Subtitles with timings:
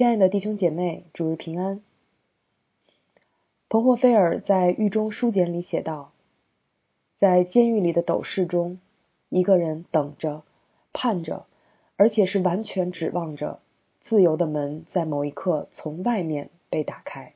[0.00, 1.82] 亲爱的弟兄姐妹，主日平安。
[3.68, 6.12] 彭霍菲尔在狱中书简里写道
[7.20, 8.80] ：“在监狱里的斗室中，
[9.28, 10.42] 一个人等着、
[10.94, 11.44] 盼着，
[11.96, 13.60] 而且是完全指望着
[14.00, 17.34] 自由的门在某一刻从外面被打开。”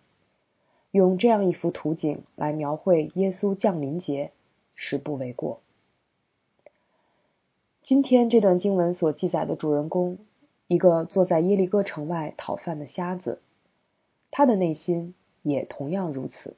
[0.90, 4.30] 用这样一幅图景来描绘耶稣降临节，
[4.74, 5.60] 实不为过。
[7.82, 10.16] 今天这段经文所记载的主人公。
[10.66, 13.42] 一个坐在耶利哥城外讨饭的瞎子，
[14.30, 16.56] 他的内心也同样如此。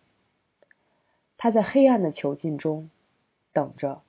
[1.37, 2.89] 他在黑暗的囚禁中
[3.53, 4.03] 等着、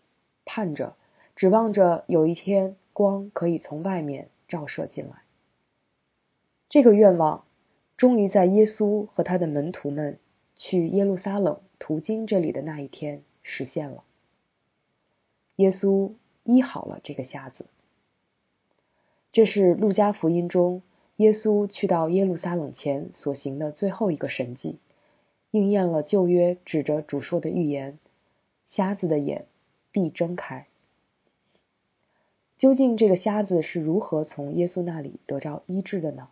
[0.45, 0.95] 盼着、
[1.35, 5.23] 指望着有一天光可以从外面照射进来。
[6.69, 7.45] 这个愿望
[7.97, 10.19] 终于在耶稣和他的门徒们
[10.55, 14.03] 去耶路撒冷途经这里的那一天实现了。
[15.55, 17.65] 耶稣医好了这个瞎子。
[19.37, 20.81] 这是路加福音中
[21.17, 24.79] 耶稣去到耶路撒冷前所行的最后一个神迹，
[25.51, 27.99] 应验了旧约指着主说的预言：
[28.67, 29.45] 瞎子的眼
[29.91, 30.65] 必睁开。
[32.57, 36.29] 究竟这个瞎子是如何从耶稣那里得着医治的呢？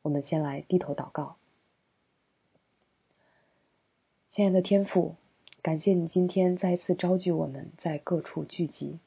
[0.00, 1.36] 我们先来低头祷告。
[4.32, 5.14] 亲爱的天父，
[5.60, 8.98] 感谢你今天再次召集我们在各处聚集，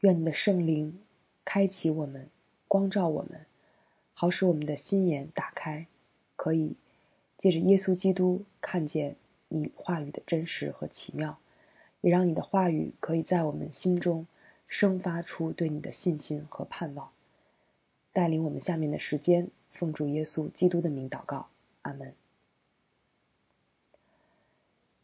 [0.00, 0.98] 愿你的圣灵。
[1.44, 2.28] 开启我们，
[2.68, 3.46] 光照我们，
[4.14, 5.86] 好使我们的心眼打开，
[6.36, 6.76] 可以
[7.38, 9.16] 借着耶稣基督看见
[9.48, 11.38] 你话语的真实和奇妙，
[12.00, 14.26] 也让你的话语可以在我们心中
[14.68, 17.10] 生发出对你的信心和盼望。
[18.12, 21.48] 带领我们下面的时间，奉主耶稣基督的名祷告，
[21.82, 22.14] 阿门。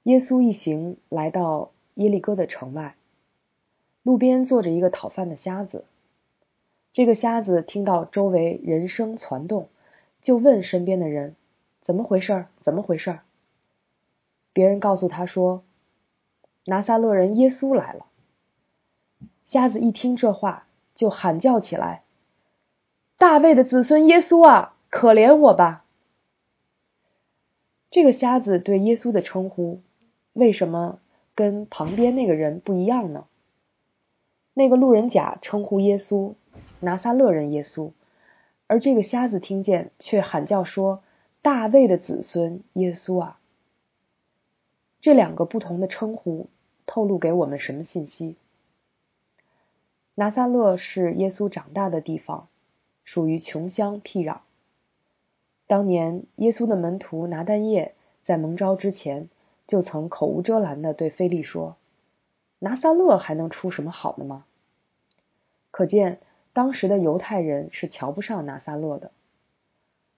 [0.05, 2.97] 耶稣一行来到耶利哥的城外，
[4.03, 5.85] 路边坐着一个讨饭的瞎子。
[6.93, 9.69] 这个瞎子听到周围人声攒动，
[10.21, 11.37] 就问身边的人
[11.85, 12.47] ：“怎么回事？
[12.61, 13.21] 怎么回事？”
[14.53, 15.63] 别人告诉他说
[16.67, 18.07] ：“拿撒勒人耶稣来了。”
[19.47, 22.03] 瞎子一听这话，就喊叫起来
[23.17, 25.85] ：“大卫的子孙耶稣啊，可怜我吧！”
[27.91, 29.81] 这个瞎子对耶稣的称呼，
[30.33, 30.99] 为什么
[31.35, 33.27] 跟旁边那个人不一样呢？
[34.53, 36.35] 那个路人甲称呼耶稣。
[36.81, 37.91] 拿撒勒人耶稣，
[38.69, 41.03] 而这个瞎子听见，却喊叫说
[41.43, 43.41] ：“大卫的子孙耶稣啊！”
[45.03, 46.49] 这两个不同的称呼
[46.87, 48.37] 透露给我们什么信息？
[50.15, 52.47] 拿撒勒是耶稣长大的地方，
[53.03, 54.39] 属于穷乡僻壤。
[55.67, 59.29] 当年耶稣的门徒拿但业在蒙召之前，
[59.67, 61.77] 就曾口无遮拦的对菲利说
[62.61, 64.45] ：“拿撒勒还能出什么好的吗？”
[65.73, 66.21] 可见。
[66.59, 69.13] 当时的犹太人是瞧不上拿撒勒的，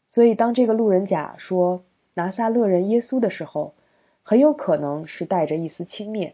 [0.08, 1.84] 所以当这个路人甲说
[2.14, 3.74] 拿撒勒人耶稣的时候，
[4.22, 6.32] 很有可能是带着一丝轻蔑。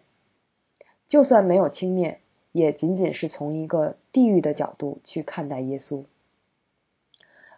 [1.09, 2.19] 就算没有轻蔑，
[2.53, 6.05] 也仅仅是从一个地域的角度去看待耶稣。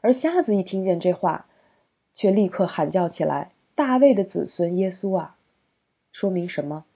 [0.01, 1.45] 而瞎子一听见这话，
[2.15, 5.37] 却立刻喊叫起来：“大卫的子孙耶稣啊！”
[6.13, 6.87] 说明什么？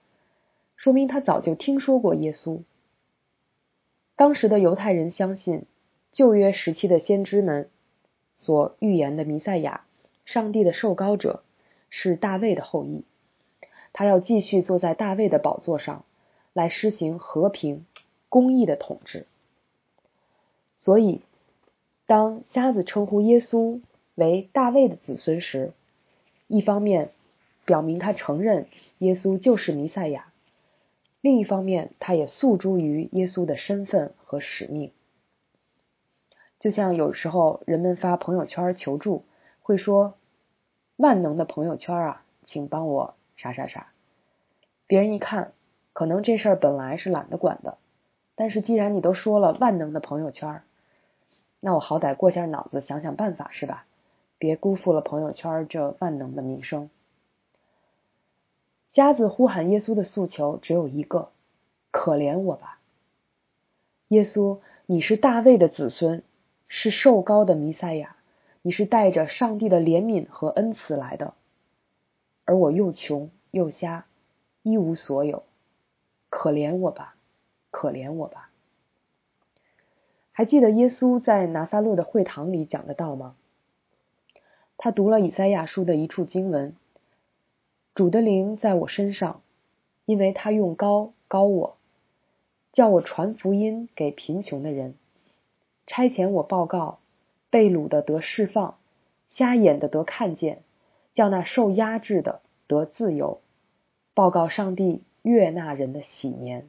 [0.77, 2.61] 说明他早就听说过耶稣。
[4.23, 5.65] 当时的犹太人相信，
[6.13, 7.67] 旧约时期的先知们
[8.37, 9.83] 所预言的弥赛亚，
[10.23, 11.43] 上帝的受膏者
[11.89, 13.03] 是大卫的后裔，
[13.91, 16.05] 他要继续坐在大卫的宝座上，
[16.53, 17.85] 来施行和平、
[18.29, 19.25] 公义的统治。
[20.77, 21.19] 所以，
[22.05, 23.81] 当瞎子称呼耶稣
[24.15, 25.73] 为大卫的子孙时，
[26.47, 27.09] 一方面
[27.65, 28.67] 表明他承认
[28.99, 30.31] 耶稣就是弥赛亚。
[31.23, 34.91] 另一方面，他也诉诸于耶稣的身份和使命。
[36.59, 39.23] 就像有时候人们发朋友圈求助，
[39.61, 40.15] 会说
[40.97, 43.93] ：“万能的朋友圈啊，请帮我啥啥啥。”
[44.85, 45.53] 别人一看，
[45.93, 47.77] 可能这事儿本来是懒得管的，
[48.35, 50.61] 但是既然你都说了万能的朋友圈，
[51.61, 53.85] 那我好歹过下脑子想想办法是吧？
[54.37, 56.89] 别辜负了朋友圈这万能的名声。
[58.93, 61.31] 瞎子呼喊耶稣的诉求只有一个
[61.89, 62.77] ：“可怜我吧，
[64.09, 64.59] 耶稣！
[64.85, 66.21] 你是大卫的子孙，
[66.67, 68.15] 是受高的弥赛亚，
[68.61, 71.33] 你是带着上帝的怜悯和恩慈来的，
[72.45, 74.05] 而我又穷又瞎，
[74.61, 75.41] 一无所有，
[76.29, 77.15] 可怜我吧，
[77.71, 78.51] 可怜我吧。”
[80.33, 83.35] 还记得耶稣在拿撒勒的会堂里讲的道吗？
[84.77, 86.75] 他读了以赛亚书的一处经文。
[87.95, 89.41] 主的灵在我身上，
[90.05, 91.77] 因为他用高高我，
[92.71, 94.95] 叫我传福音给贫穷的人，
[95.85, 96.99] 差遣我报告
[97.51, 98.77] 被掳的得释放，
[99.29, 100.63] 瞎眼的得看见，
[101.13, 103.41] 叫那受压制的得自由，
[104.15, 106.67] 报告上帝悦纳人的喜年。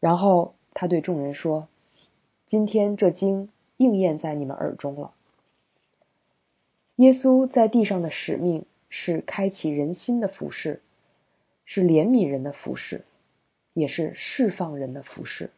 [0.00, 1.68] 然后他对众人说
[2.46, 5.12] ：“今天这经应验在你们耳中了。”
[6.96, 8.64] 耶稣在地上的使命
[8.96, 10.80] 是开启人心的服饰，
[11.64, 13.04] 是怜悯人的服饰，
[13.72, 15.50] 也是释放人的服饰。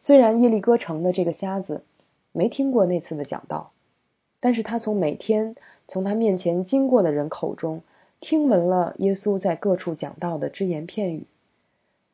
[0.00, 1.84] 虽然耶利哥城的这个瞎子
[2.32, 3.70] 没听过那次的讲道，
[4.40, 5.54] 但是他从每天
[5.86, 7.82] 从他面前经过的人口中
[8.18, 11.26] 听闻了耶稣在各处讲道的只言片语，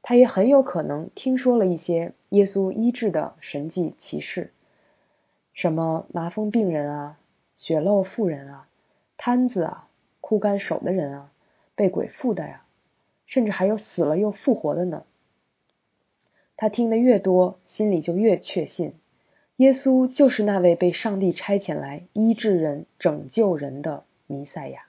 [0.03, 4.53] 他也很有可能听说了一些耶稣医治的神迹奇事，
[5.55, 7.19] 什么麻风病人啊、
[7.57, 8.69] 血漏妇人啊、
[9.17, 9.89] 瘫子啊、
[10.21, 11.33] 枯干手的人啊、
[11.75, 12.65] 被鬼附的呀，
[13.27, 15.05] 甚至还有死了又复活的呢。
[16.57, 18.95] 他听得越多，心里就越确信，
[19.57, 24.87] 耶稣就是那位被上帝差遣来医治人、拯救人的弥赛亚。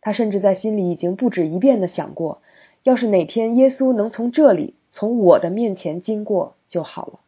[0.00, 2.42] 他甚至在心里已经不止一遍的想过，
[2.82, 7.20] 要是哪天耶稣能从这里、从我的面前经过就好了。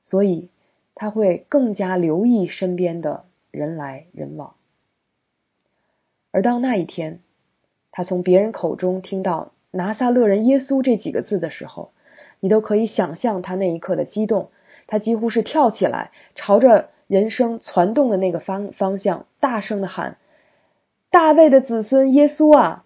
[0.00, 0.48] 所以
[0.94, 4.54] 他会更加留意身边的人来人往。
[6.30, 7.20] 而当那一天，
[7.90, 9.50] 他从别人口中听到。
[9.76, 11.90] 拿撒勒人耶稣这几个字的时候，
[12.38, 14.52] 你都可以想象他那一刻的激动。
[14.86, 20.16] 他几乎是跳起来，朝着人声攒动的那个方方向，大声的喊
[21.10, 22.84] ：“大卫的子孙耶稣啊，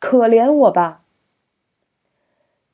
[0.00, 1.04] 可怜我吧！”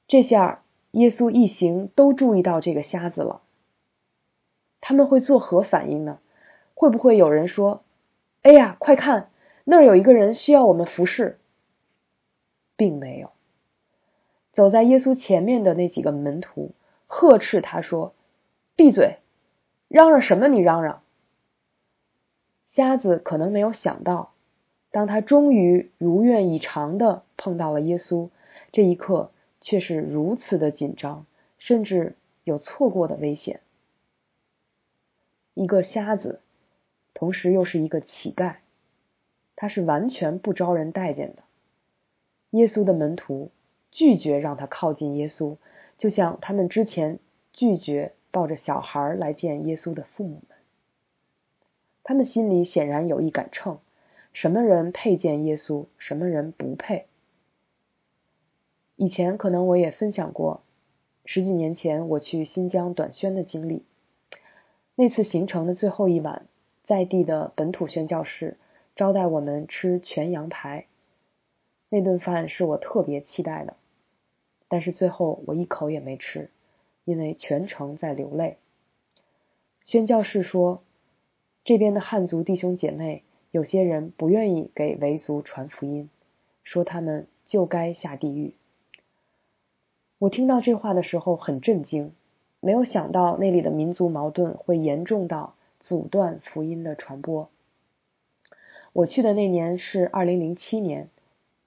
[0.08, 0.62] 这下
[0.92, 3.42] 耶稣一行都注意到这个瞎子了。
[4.90, 6.18] 他们会作何反应呢？
[6.74, 7.84] 会不会有人说
[8.42, 9.30] ：“哎呀，快看，
[9.62, 11.38] 那儿有一个人需要我们服侍？”
[12.74, 13.30] 并没有。
[14.52, 16.72] 走在耶稣前面的那几个门徒
[17.06, 18.14] 呵斥他说
[18.74, 19.18] ：“闭嘴！
[19.86, 20.48] 嚷嚷什么？
[20.48, 21.02] 你嚷嚷！”
[22.66, 24.32] 瞎子可能没有想到，
[24.90, 28.30] 当他终于如愿以偿的碰到了耶稣，
[28.72, 31.26] 这一刻却是如此的紧张，
[31.58, 33.60] 甚至有错过的危险。
[35.54, 36.40] 一个瞎子，
[37.14, 38.56] 同时又是一个乞丐，
[39.56, 41.42] 他是完全不招人待见的。
[42.50, 43.50] 耶稣的门徒。
[43.92, 45.56] 拒绝让他靠近耶稣，
[45.98, 47.18] 就像他们之前
[47.52, 50.56] 拒绝抱着小孩来见耶稣的父母们。
[52.04, 53.80] 他们心里显然有一杆秤，
[54.32, 57.06] 什么人配见耶稣，什么人不配。
[58.94, 60.62] 以前可能我也分享过，
[61.24, 63.82] 十几年前我去新疆短宣的经历。
[65.00, 66.46] 那次行程的最后一晚，
[66.84, 68.58] 在地的本土宣教士
[68.94, 70.88] 招待我们吃全羊排，
[71.88, 73.78] 那顿饭是我特别期待的。
[74.68, 76.50] 但是最后我一口也没吃，
[77.06, 78.58] 因为全程在流泪。
[79.82, 80.82] 宣教士说，
[81.64, 86.10] 这边的汉族弟兄姐妹有些人不愿意给维族传福音，
[86.62, 88.52] 说他们就该下地狱。
[90.18, 92.12] 我听到这话的时候很震惊，
[92.60, 97.50] 没有想到那里的民族矛盾会严重到阻断福音的传播。
[98.92, 101.08] 我去的那年是二零零七年。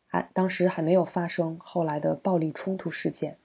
[0.05, 3.37] 还当时还没有发生后来的暴力冲突事件。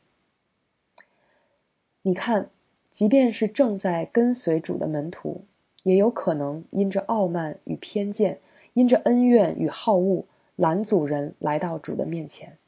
[2.03, 2.51] 你看，
[2.93, 5.47] 即便是正在跟随主的门徒，
[5.83, 8.41] 也有可能因着傲慢与偏见，
[8.75, 10.27] 因着恩怨与好恶，
[10.57, 12.59] 拦阻人来到主的面前。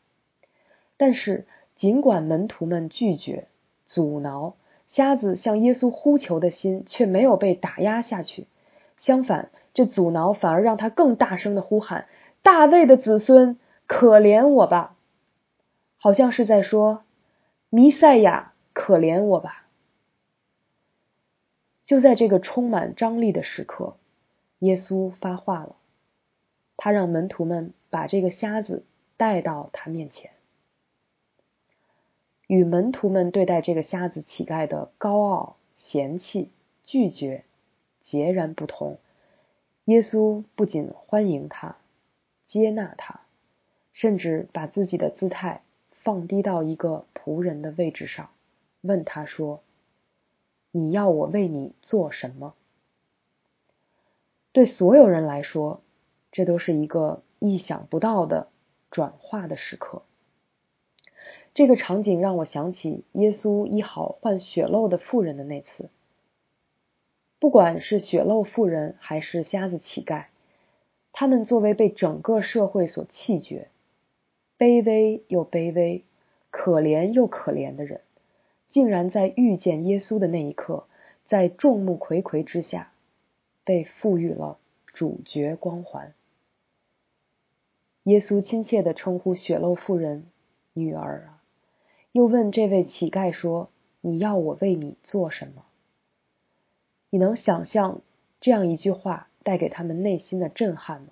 [0.96, 1.46] 但是，
[1.76, 3.49] 尽管门徒们拒绝、
[3.84, 4.54] 阻挠，
[4.90, 8.47] 瞎子向耶稣呼求的心却没有被打压下去。
[8.99, 12.06] 相反，这阻挠反而让他更大声的呼喊
[12.42, 14.94] ：“大卫的子孙！”可怜我吧，
[15.97, 17.02] 好像是在说
[17.70, 19.66] 弥赛亚，可怜我吧。
[21.82, 23.97] 就在这个充满张力的时刻，
[24.61, 25.75] 耶稣发话了，
[26.76, 28.85] 他让门徒们把这个瞎子
[29.16, 30.30] 带到他面前。
[32.50, 36.50] 与门徒们对待这个瞎子乞丐的高傲、嫌弃、
[36.83, 37.45] 拒绝
[38.02, 38.99] 截然不同。
[39.85, 41.76] 耶稣不仅欢迎他，
[42.49, 43.21] 接纳他。
[43.92, 45.62] 甚至把自己的姿态
[46.02, 48.30] 放低到一个仆人的位置上，
[48.80, 49.62] 问他说
[50.73, 52.54] ：“你要我为你做什么？”
[54.50, 55.83] 对所有人来说，
[56.33, 58.49] 这都是一个意想不到的
[58.90, 60.02] 转化的时刻。
[61.52, 65.90] 这个场景让我想起耶稣医好患血漏的妇人的那次。
[67.38, 70.26] 不管是血漏妇人还是瞎子乞丐，
[71.12, 73.69] 他们作为被整个社会所弃绝。
[74.59, 76.04] 卑微又卑微，
[76.50, 78.02] 可怜又可怜的人，
[78.69, 80.85] 竟然在遇见耶稣的那一刻，
[81.25, 82.92] 在众目睽睽之下，
[83.64, 84.59] 被赋予了
[84.92, 86.12] 主角光环。
[88.02, 90.26] 耶稣亲切地称呼血漏妇人
[90.75, 91.39] “女儿”啊，
[92.12, 95.64] 又问这位乞丐说：“你要我为你做什么？”
[97.10, 98.00] 你能想象
[98.40, 101.08] 这样一句话带给他们内心的震撼吗？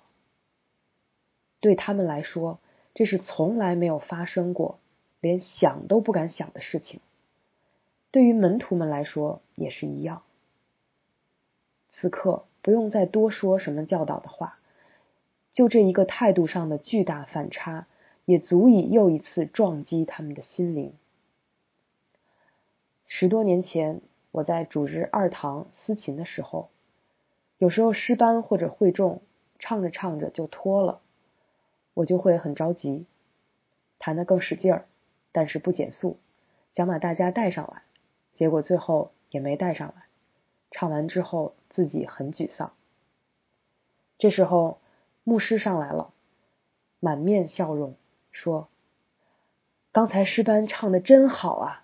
[1.59, 2.59] 对他们来说，
[2.93, 4.79] 这是从来没有发生过、
[5.19, 7.01] 连想都不敢想的事情。
[8.11, 10.23] 对于门徒们来说也是一样。
[11.89, 14.59] 此刻不用再多说什么教导的话，
[15.51, 17.87] 就这一个态度上的巨大反差，
[18.29, 20.93] 也足以又一次撞击他们的心灵。
[23.07, 24.01] 十多年前。
[24.31, 26.69] 我在主日二堂司琴的时候，
[27.57, 29.23] 有时候诗班或者会众
[29.57, 31.01] 唱着唱着就脱了，
[31.95, 33.07] 我就会很着急，
[33.97, 34.85] 弹得更使劲儿，
[35.31, 36.19] 但是不减速，
[36.75, 37.81] 想把大家带上来，
[38.35, 40.03] 结果最后也没带上来。
[40.69, 42.73] 唱完之后自己很沮丧。
[44.19, 44.77] 这时候
[45.23, 46.13] 牧师上来了，
[46.99, 47.95] 满面笑容，
[48.31, 48.69] 说
[49.91, 51.83] ：“刚才诗班唱的真好啊。”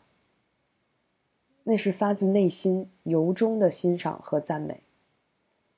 [1.64, 4.82] 那是发自内心、由衷的欣赏和赞美。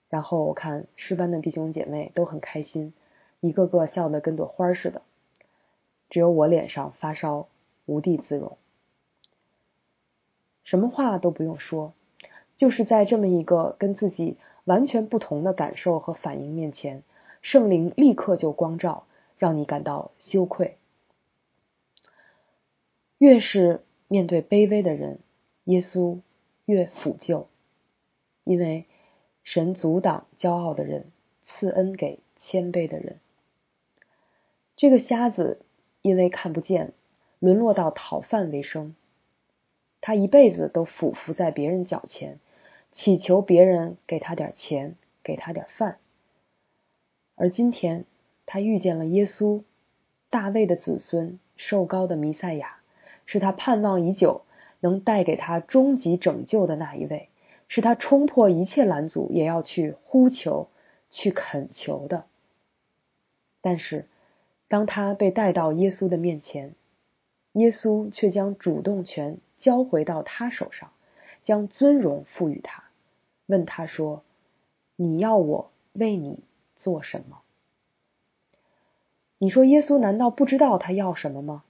[0.09, 2.93] 然后我看诗班的弟兄姐妹都很开心，
[3.39, 5.01] 一个个笑得跟朵花似的，
[6.09, 7.47] 只有我脸上发烧，
[7.85, 8.57] 无地自容。
[10.63, 11.93] 什么话都不用说，
[12.57, 17.03] 就是在这么一个跟自己完全不同的感受和反应面前，
[17.41, 19.05] 圣灵立刻就光照，
[19.37, 20.77] 让你感到羞愧。
[23.17, 25.19] 越是面对卑微的人。
[25.63, 26.21] 耶稣
[26.63, 27.49] 越抚救，
[28.45, 28.85] 因为
[29.43, 31.11] 神阻挡骄傲的人，
[31.43, 33.19] 赐恩给谦卑的人。
[34.77, 35.59] 这个瞎子
[36.01, 36.93] 因为看不见，
[37.39, 38.95] 沦落到讨饭为生。
[39.99, 42.39] 他一辈子都俯伏在别人脚前，
[42.93, 45.99] 祈求别人给他点钱，给他点饭。
[47.35, 48.05] 而今天，
[48.47, 49.61] 他遇见了耶稣，
[50.31, 52.77] 大卫的子孙，受高的弥赛亚，
[53.27, 54.41] 是他盼望已久。
[54.79, 57.29] 能带给他终极拯救的那一位，
[57.67, 60.67] 是他冲破一切拦阻也要去呼求、
[61.09, 62.25] 去恳求的。
[63.59, 64.05] 但是，
[64.67, 66.75] 当他被带到耶稣的面前，
[67.53, 70.91] 耶稣却将主动权交回到他手上，
[71.43, 72.83] 将尊荣赋予他，
[73.47, 74.23] 问他说
[74.95, 76.43] ：“你要我为你
[76.75, 77.41] 做什么？”
[79.39, 81.63] 你说耶稣难道不知道他要什么吗？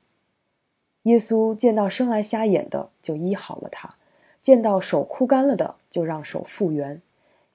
[1.04, 3.96] 耶稣见到生来瞎眼的，就医好了他；
[4.44, 7.02] 见到手枯干了的，就让手复原；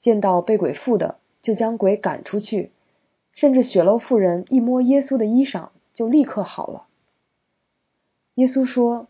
[0.00, 2.71] 见到被鬼附的，就将鬼赶出去；
[3.33, 6.87] 甚至血漏妇人一摸耶稣的衣裳，就立刻好了。
[8.37, 9.09] 耶稣说：“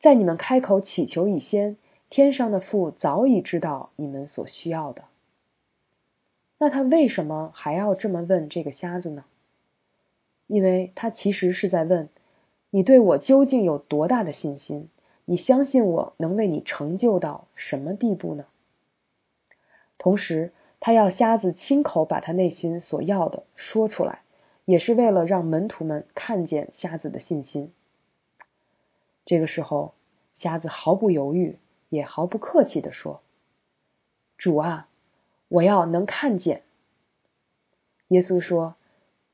[0.00, 1.76] 在你们开口祈求以先，
[2.08, 5.04] 天上的父早已知道你们所需要的。”
[6.58, 9.24] 那他为什么还要这么问这个瞎子呢？
[10.52, 12.10] 因为他其实是在问。
[12.68, 14.90] 你对我究竟有多大的信心？
[15.24, 18.44] 你相信我能为你成就到什么地步呢？
[19.96, 24.20] 同时，他要瞎子亲口把他内心所要的说出来，
[24.66, 27.72] 也是为了让门徒们看见瞎子的信心。
[29.24, 29.94] 这个时候，
[30.36, 31.56] 瞎子毫不犹豫，
[31.88, 33.22] 也毫不客气的说
[34.36, 34.88] ：“主啊，
[35.48, 36.62] 我要能看见。”
[38.08, 38.74] 耶稣说：“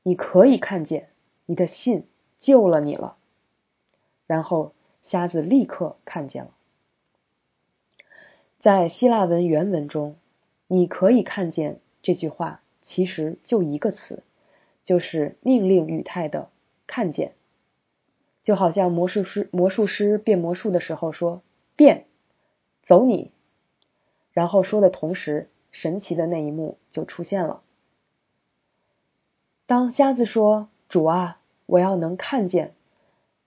[0.03, 1.08] 你可以看见，
[1.49, 2.05] 你的信
[2.37, 3.17] 救了你了。”
[4.27, 6.51] 然后瞎子立刻看见了。
[8.59, 10.15] 在希腊文原文中，
[10.67, 14.21] 你可以看见这句话其实就一个词，
[14.83, 16.51] 就是命令语态的
[16.85, 17.33] “看见”，
[18.43, 21.41] 就好像魔术师魔术师变魔术的时候说
[21.75, 22.05] “变，
[22.83, 23.31] 走你”，
[24.31, 27.63] 然后说的同时，神奇的那一幕就出现了。
[29.65, 31.38] 当瞎子说：“主啊，
[31.69, 32.73] 我要能看见。”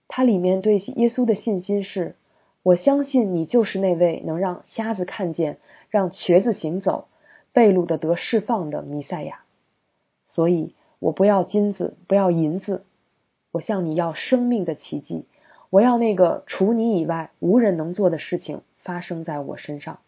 [0.07, 2.15] 他里面对耶稣的信心是：
[2.61, 5.57] 我相信你就是那位能让瞎子看见、
[5.89, 7.07] 让瘸子行走、
[7.51, 9.43] 被掳的得释放的弥赛亚。
[10.25, 12.85] 所以我不要金子，不要银子，
[13.51, 15.25] 我向你要生命的奇迹。
[15.69, 19.99] 我要那个除你以外无人能做的事情发生在我身上。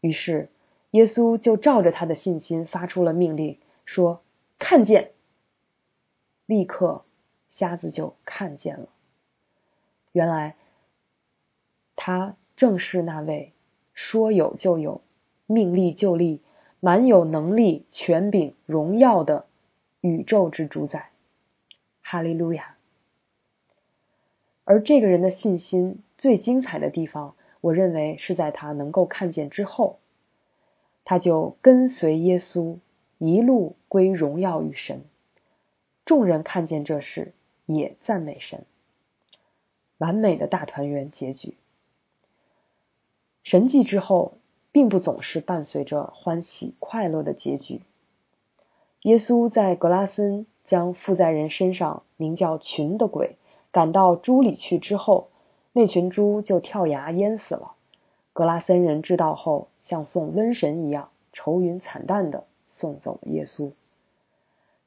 [0.00, 0.48] 于是
[0.92, 4.22] 耶稣就照着他的信心发出了命令，说
[4.58, 5.10] ：“看见！”
[6.50, 7.04] 立刻。
[7.52, 8.88] 瞎子就看见了，
[10.12, 10.56] 原来
[11.94, 13.52] 他正是那位
[13.92, 15.02] 说有就有、
[15.46, 16.40] 命立就立、
[16.78, 19.44] 满有能力、权柄、荣耀的
[20.00, 21.10] 宇宙之主宰。
[22.00, 22.76] 哈利路亚！
[24.64, 29.98] 而这个人的信心最精彩的地方，我认为是在他能够看见之后，
[31.04, 32.78] 他就跟随耶稣
[33.18, 35.02] 一路归荣耀与神。
[36.10, 37.34] 众人看见这事，
[37.66, 38.64] 也赞美神。
[39.96, 41.54] 完美的大团圆结局。
[43.44, 44.32] 神迹之后，
[44.72, 47.82] 并不总是伴随着欢喜快乐的结局。
[49.02, 53.36] 耶稣在格拉森将附在人身上名叫群的鬼。
[53.70, 55.28] 赶到猪里去之后，
[55.72, 57.74] 那群猪就跳崖淹死了。
[58.32, 63.70] 格拉森人知道后，像送瘟神一样，愁云惨淡的送走了耶稣。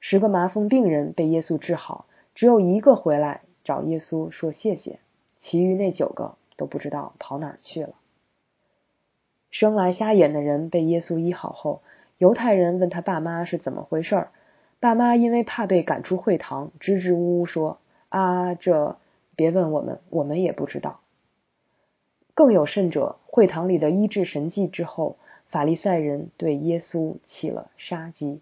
[0.05, 4.99] 十个麻风病人被耶稣治好，只有一个回来找耶稣说谢谢，
[5.39, 7.93] 其余那九个都不知道跑哪儿去了。
[9.49, 11.81] 生来瞎眼的人被耶稣医好后，
[12.17, 14.31] 犹太人问他爸妈是怎么回事儿，
[14.81, 17.77] 爸妈因为怕被赶出会堂，支支吾吾说。
[18.09, 18.97] 啊，这
[19.37, 20.99] 别问我们，我们也不知道。
[22.33, 25.15] 更有甚者，会堂里的医治神迹之后，
[25.47, 28.41] 法利赛人对耶稣起了杀机。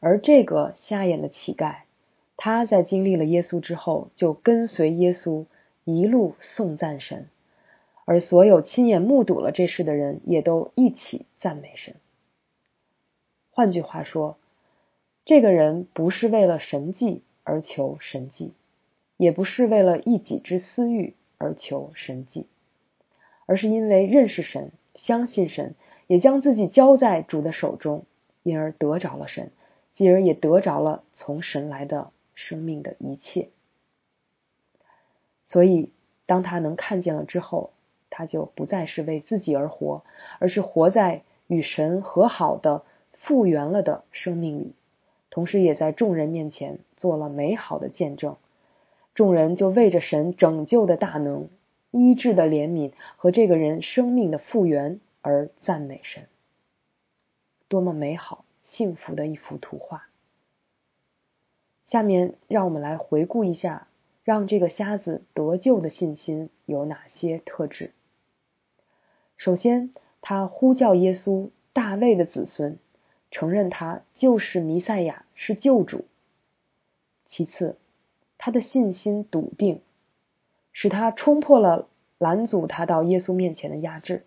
[0.00, 1.82] 而这个瞎眼的乞丐，
[2.36, 5.46] 他在经历了耶稣之后，就跟随耶稣
[5.84, 7.28] 一路颂赞神，
[8.04, 11.94] 而所有亲眼目睹了这事的人，也都一起赞美神。
[13.50, 14.36] 换句话说，
[15.24, 17.22] 这个人不是为了神迹。
[17.42, 18.52] 而求神迹，
[19.16, 22.46] 也不是为了一己之私欲而求神迹，
[23.46, 25.74] 而是因为认识神、相信神，
[26.06, 28.04] 也将自己交在主的手中，
[28.44, 29.50] 因而得着了神，
[30.00, 33.50] 继而也得着了从神来的生命的一切。
[35.44, 35.92] 所以，
[36.24, 37.74] 当他能看见了之后，
[38.08, 40.02] 他就不再是为自己而活，
[40.38, 44.72] 而是活在与神和好的、复原了的生命里。
[45.28, 48.38] 同时，也在众人面前做了美好的见证。
[49.14, 51.50] 众人就为着神拯救的大能、
[51.90, 56.26] 医治的怜悯和这个人生命的复原而赞美神。
[57.68, 60.08] 多么美好、幸福的一幅图画！
[61.86, 63.88] 下面，让我们来回顾一下，
[64.24, 67.92] 让这个瞎子得救的信心有哪些特质。
[69.36, 72.78] 首先，他呼叫耶稣，大卫的子孙。
[73.32, 76.04] 承认他就是弥赛亚，是救主。
[77.26, 77.76] 其次，
[78.38, 79.82] 他的信心笃定，
[80.72, 84.26] 使他冲破了拦阻他到耶稣面前的压制。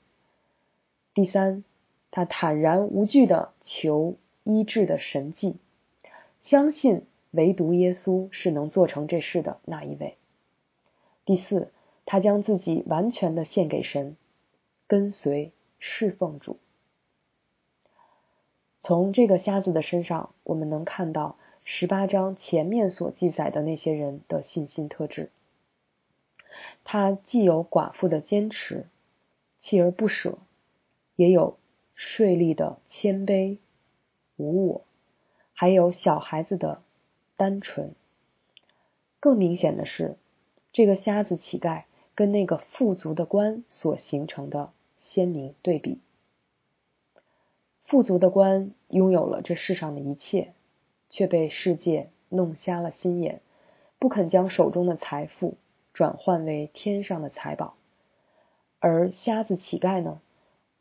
[1.14, 1.66] 第三，
[2.12, 5.58] 他坦然无惧的求医治的神迹，
[6.42, 10.18] 相信唯独耶稣是能做成这事的那一位。
[11.26, 11.72] 第四，
[12.06, 14.18] 他将自己完全的献给神，
[14.88, 16.58] 跟随侍奉主。
[18.80, 25.32] 从这个瞎子的身上，我们能看到十八章前面所记载的那些人的信心特质。
[26.84, 28.86] 他既有寡妇的坚持、
[29.64, 30.38] 锲而不舍，
[31.16, 31.58] 也有
[31.96, 33.60] 税吏的谦卑、
[34.38, 34.86] 无我，
[35.54, 36.82] 还有小孩子的
[37.38, 37.94] 单纯。
[39.20, 40.18] 更明显的是，
[40.72, 41.84] 这个瞎子乞丐
[42.16, 46.00] 跟那个富足的官所形成的鲜明对比。
[47.86, 50.54] 富足的官拥有了这世上的一切，
[51.10, 53.42] 却被世界弄瞎了心眼，
[54.00, 55.58] 不肯将手中的财富
[55.94, 57.76] 转换为天上的财宝。
[58.80, 60.20] 而瞎子乞丐呢，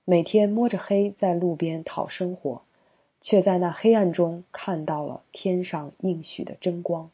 [0.05, 2.62] 每天摸着黑在路边讨生活，
[3.23, 7.11] 却在那黑暗中看到了天上应许的真光，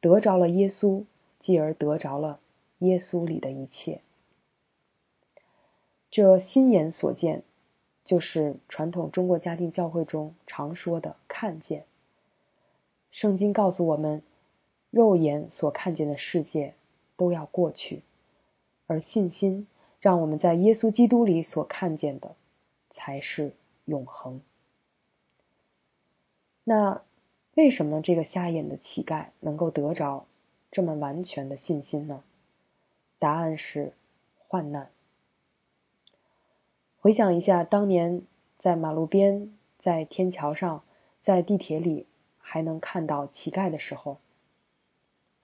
[0.00, 1.04] 得着了耶稣，
[1.42, 2.40] 继而得着了
[2.78, 4.00] 耶稣里的一切。
[6.10, 7.42] 这心眼所见。
[8.04, 11.84] 就是传统中国家庭教会中常说的“看见”。
[13.12, 14.22] 圣经告诉我们，
[14.90, 16.72] 肉眼所看见的世界
[17.18, 18.00] 都要过去，
[18.86, 19.66] 而信心
[20.00, 22.34] 让我们在耶稣基督里所看见的
[22.92, 23.52] 才是
[23.84, 24.40] 永恒。
[26.68, 27.00] 那
[27.54, 30.26] 为什么这个瞎眼的乞丐能够得着
[30.70, 32.22] 这么完全的信心呢？
[33.18, 33.94] 答案是
[34.36, 34.90] 患难。
[37.00, 38.20] 回想一下，当年
[38.58, 40.84] 在马路边、在天桥上、
[41.24, 42.04] 在地铁里
[42.36, 44.18] 还能看到乞丐的时候，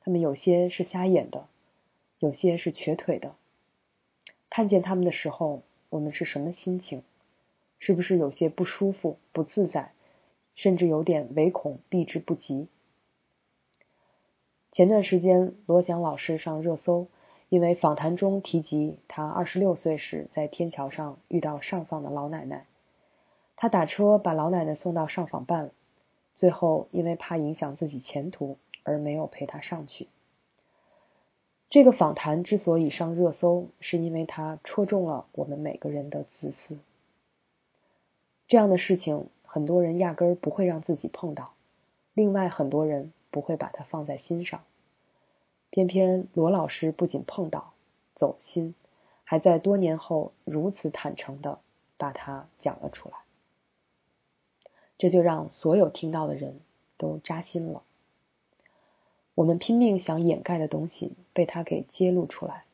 [0.00, 1.48] 他们有些是瞎眼的，
[2.18, 3.34] 有些是瘸腿的。
[4.50, 7.02] 看见他们的时候，我们是什么心情？
[7.78, 9.92] 是不是有些不舒服、不自在，
[10.54, 12.68] 甚至有点唯恐避之不及？
[14.72, 17.08] 前段时间，罗翔老师上热搜。
[17.50, 22.66] 因为访谈中提及他二十六岁时在天桥上遇到上访的老奶奶，
[23.54, 25.70] 他打车把老奶奶送到上访办，
[26.32, 30.08] 最后因为怕影响自己前途而没有陪她上去。
[31.70, 36.78] 这个访谈之所以上热搜，是因为它戳中了我们每个人的自私。
[38.48, 41.54] 这样的事情，很多人压根儿不会让自己碰到，
[42.12, 44.64] 另外很多人不会把它放在心上。
[45.70, 47.72] 偏偏罗老师不仅碰到，
[48.16, 48.74] 走心，
[49.22, 51.60] 还在多年后如此坦诚的
[51.96, 53.14] 把它讲了出来，
[54.98, 56.58] 这就让所有听到的人
[56.96, 57.84] 都扎心了。
[59.36, 62.64] 我们拼命想掩盖的东西被他给揭露出来。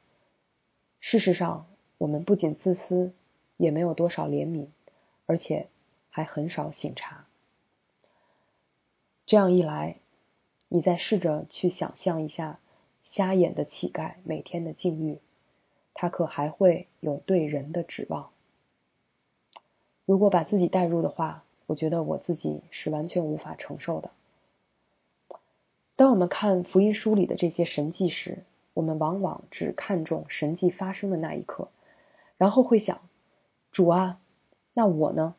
[0.98, 1.66] 事实上，
[1.98, 3.12] 我们不仅自私，
[3.58, 4.68] 也没有多少怜悯，
[5.26, 5.68] 而且
[6.10, 7.26] 还很少醒察。
[9.26, 9.96] 这样一来，
[10.68, 12.58] 你再试着去想象一下
[13.04, 15.20] 瞎眼的乞丐每天的境遇，
[15.94, 18.30] 他可还会有对人的指望？
[20.04, 24.10] 如果把自己带入的话，我觉得我自己是完全无法承受的。
[25.94, 28.44] 当我们看福音书里的这些神迹时，
[28.74, 31.68] 我们往往只看重神迹发生的那一刻，
[32.38, 33.00] 然后会想：
[33.70, 34.18] 主啊，
[34.72, 35.36] 那我呢？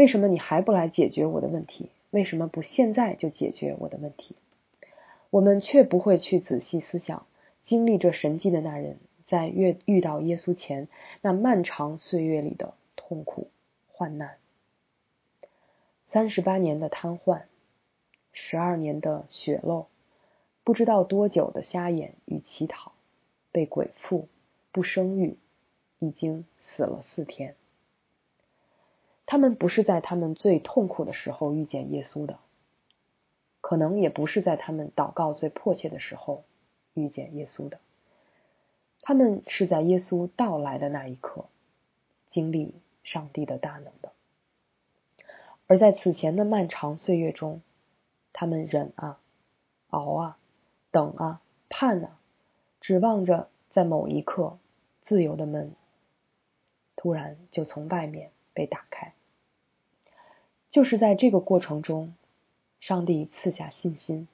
[0.00, 1.90] 为什么你还不来解决我的问题？
[2.08, 4.34] 为什么不现在就解决我的问题？
[5.28, 7.26] 我们却不会去仔细思想，
[7.64, 10.88] 经历这神迹的那人在遇遇到耶稣前
[11.20, 13.50] 那漫长岁月里的痛苦
[13.92, 14.38] 患难，
[16.08, 17.42] 三十八年的瘫痪。
[18.32, 19.88] 十二年的血漏，
[20.64, 22.92] 不知道多久的瞎眼与乞讨，
[23.52, 24.28] 被鬼附，
[24.72, 25.36] 不生育，
[25.98, 27.54] 已经死了四天。
[29.30, 32.40] 他们不是在他们最痛苦的时候遇见耶稣的，
[33.60, 36.42] 可能也不是在他们祷告最迫切的时候
[36.94, 37.78] 遇见耶稣的。
[39.02, 41.44] 他们是在耶稣到来的那一刻，
[42.28, 44.10] 经历上帝的大能的。
[45.68, 47.62] 而在此前的漫长岁月中，
[48.32, 49.20] 他们忍啊，
[49.90, 50.38] 熬啊，
[50.90, 52.18] 等啊，盼啊，
[52.80, 54.58] 指望着在某一刻，
[55.02, 55.76] 自由的门
[56.96, 59.14] 突然就从外面被打开。
[60.70, 62.14] 就是在这个过程中，
[62.78, 64.28] 上帝赐下信心，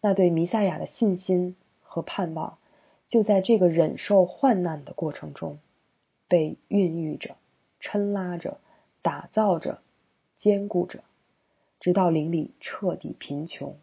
[0.00, 2.58] 那对弥赛亚的信心和盼望，
[3.06, 5.58] 就在这个忍受患难的过程中，
[6.26, 7.36] 被孕育着、
[7.80, 8.58] 抻拉着、
[9.02, 9.80] 打造着、
[10.40, 11.04] 坚固着。
[11.80, 13.76] 直到灵里彻底贫穷，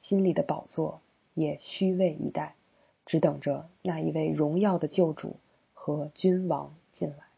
[0.00, 1.00] 心里的宝座
[1.34, 2.56] 也虚位以待，
[3.06, 5.36] 只等着那一位荣耀的救主
[5.72, 7.29] 和君王进来。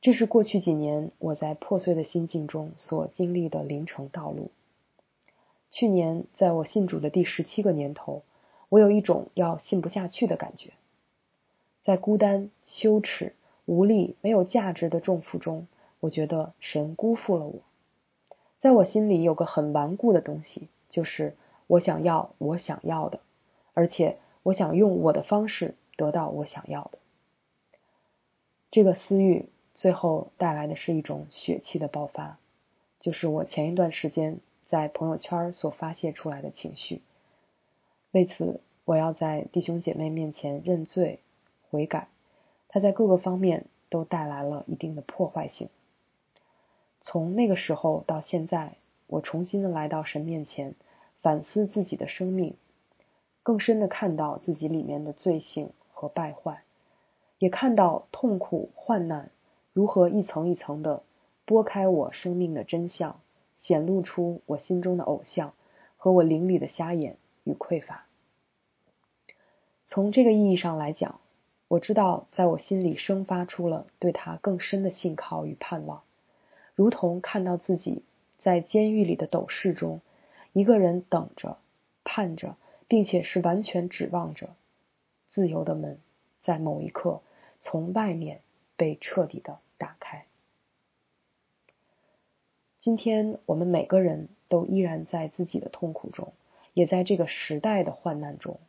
[0.00, 4.50] 这是过去几年我在破碎的心境中所经历的灵程道路。
[5.68, 8.22] 去年在我信主的第十七个年头，
[8.68, 10.72] 我有一种要信不下去的感觉，
[11.82, 15.66] 在孤单、羞耻、无力、没有价值的重负中。
[15.98, 17.60] 我觉得神辜负了我，
[18.60, 21.34] 在我心里有个很顽固的东西，就是
[21.66, 23.18] 我想要我想要的，
[23.74, 26.98] 而且我想用我的方式得到我想要的。
[28.70, 32.38] 这个私欲最后带来的是一种血气的爆发，
[32.98, 37.02] 就是我前一段时间在朋友圈所发泄出来的情绪。
[38.10, 41.20] 为此，我要在弟兄姐妹面前认罪
[41.70, 42.08] 悔改，
[42.68, 45.68] 它在各个方面都带来了一定的破坏性。
[47.02, 50.74] 从那个时候到现在，我重新的来到神面前，
[51.20, 52.54] 反思自己的生命，
[53.42, 56.62] 更深的看到自己里面的罪性和败坏，
[57.38, 59.30] 也看到痛苦患难
[59.76, 61.02] 如何一层一层的
[61.44, 63.20] 拨开我生命的真相，
[63.58, 65.52] 显露出我心中的偶像
[65.98, 68.06] 和我灵里的瞎眼与匮乏。
[69.84, 71.20] 从这个意义上来讲，
[71.68, 76.04] 我知道在我心里生发出了对他更深的信靠与盼望。
[76.74, 78.02] 如同看到自己
[78.38, 80.00] 在监狱里的斗室中，
[80.54, 81.58] 一个人等着、
[82.02, 82.56] 盼着，
[82.88, 84.48] 并且是完全指望着
[85.28, 86.00] 自由的门
[86.40, 87.20] 在某一刻
[87.60, 88.40] 从外面
[88.76, 90.26] 被彻底的打开。
[92.80, 96.32] 今天我们每个人都依然在自己的痛苦中，
[96.72, 98.60] 也在这个时代的患难中，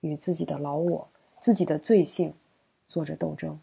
[0.00, 1.08] 与自己的老我、
[1.42, 2.34] 自己的罪性
[2.86, 3.60] 做着斗争。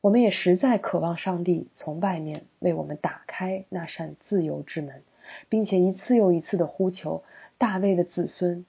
[0.00, 5.02] 我们也实在渴望上帝从外面为我们打开那扇自由之门，
[5.48, 7.24] 并且一次又一次的呼求
[7.58, 8.64] 大卫的子孙，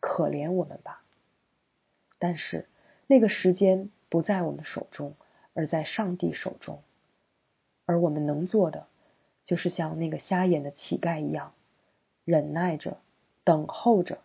[0.00, 1.02] 可怜我们吧。
[2.18, 2.66] 但是
[3.06, 5.14] 那个时间不在我们手中，
[5.54, 6.80] 而在上帝手中。
[7.86, 8.86] 而我们能做的，
[9.44, 11.52] 就是像那个瞎眼的乞丐一样，
[12.24, 12.98] 忍耐着，
[13.44, 14.18] 等候着，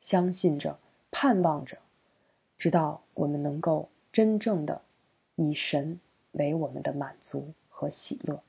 [0.00, 0.78] 相信着，
[1.10, 1.78] 盼望着，
[2.58, 4.82] 直到我们能够真正的。
[5.40, 6.00] 以神
[6.32, 8.42] 为我们的满足和喜乐。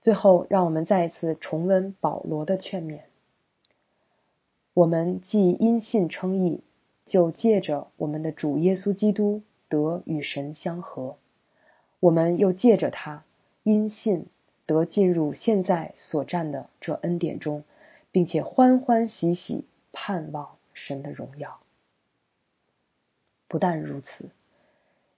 [0.00, 3.02] 最后，让我们再一次重温保罗的劝勉：
[4.72, 6.62] 我们既因信称义，
[7.04, 11.16] 就借着我们的主耶稣基督得与神相合；
[12.00, 13.24] 我们又借着他
[13.62, 14.26] 因信
[14.66, 17.64] 得进入现在所占的这恩典中，
[18.10, 21.60] 并且欢欢喜喜盼望神的荣耀。
[23.46, 24.30] 不但如此，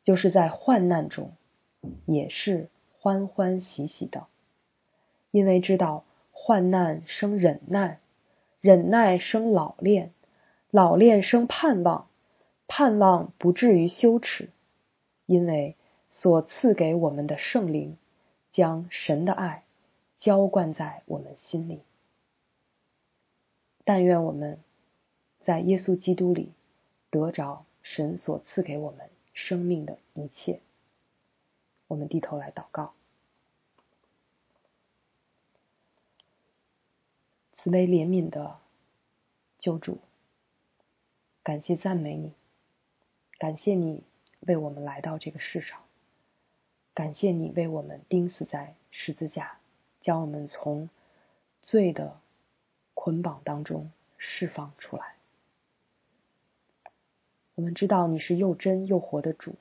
[0.03, 1.33] 就是在患难中
[2.07, 4.27] 也是欢欢喜喜的，
[5.31, 7.99] 因为知道患难生忍耐，
[8.61, 10.13] 忍耐生老练，
[10.71, 12.10] 老练生盼望，
[12.73, 14.49] 盼望不至于羞耻，
[15.27, 15.75] 因为
[16.09, 17.99] 所赐给我们的圣灵
[18.53, 19.65] 将神的爱
[20.21, 21.81] 浇灌在我们心里。
[23.85, 24.61] 但愿我们
[25.41, 26.53] 在耶稣基督里
[27.11, 27.67] 得着。
[27.83, 30.61] 神所赐给我们生命的一切，
[31.89, 32.93] 我们低头来祷告。
[37.55, 38.59] 慈悲怜悯的
[39.59, 39.97] 救主，
[41.43, 42.35] 感谢赞美你，
[43.41, 44.03] 感谢你
[44.41, 45.81] 为我们来到这个世上，
[46.93, 49.57] 感谢你为我们钉死在十字架，
[50.03, 50.91] 将我们从
[51.63, 52.21] 罪的
[52.93, 55.15] 捆绑当中释放出来。
[57.55, 59.55] 我们知道你是又真又活的主，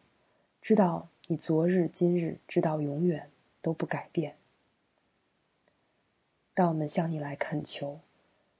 [0.61, 3.29] 知道你昨日今日直到永远
[3.61, 4.35] 都不改变。
[6.53, 8.01] 让我们向你来恳求，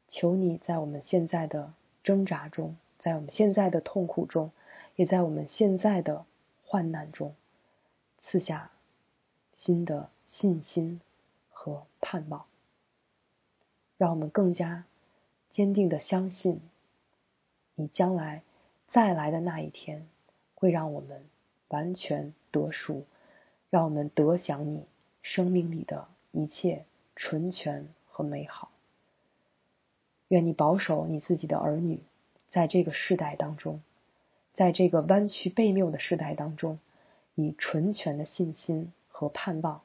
[0.08, 4.54] 求你在我们现在的挣扎中，在我们现在的痛苦中，
[5.00, 6.26] 也在我们现在的
[6.66, 7.34] 患难中，
[8.22, 8.70] 赐下
[9.56, 11.00] 新的信心
[11.50, 12.46] 和盼望，
[13.98, 14.84] 让我们更加
[15.52, 16.60] 坚定的相信
[17.76, 18.44] 你将来。
[18.90, 20.06] 再来的那一天，
[20.54, 21.24] 会让我们
[21.70, 23.06] 完全得赎，
[23.70, 24.86] 让我们得享你
[25.22, 26.84] 生命里的一切
[27.16, 28.70] 纯全和美好。
[30.28, 32.02] 愿你保守你自己的儿女，
[32.50, 33.82] 在这个世代当中，
[34.60, 36.80] 在这个弯曲背谬的时代当中，
[37.34, 39.84] 以纯全的信心和盼望，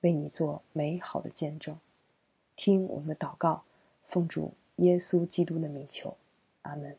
[0.00, 1.78] 为你做美好的见证。
[2.56, 3.64] 听我们的祷告，
[4.08, 6.16] 奉主耶稣基督的名求，
[6.62, 6.96] 阿门。